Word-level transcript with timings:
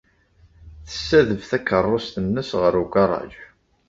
Tessadef 0.85 1.43
takeṛṛust-nnes 1.49 2.49
ɣer 2.61 2.73
ugaṛaj. 2.81 3.33